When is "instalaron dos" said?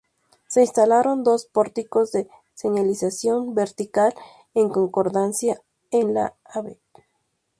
0.61-1.45